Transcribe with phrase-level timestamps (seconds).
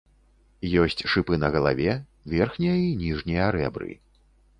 [0.83, 1.93] Ёсць шыпы на галаве,
[2.33, 3.91] верхнія і ніжнія рэбры.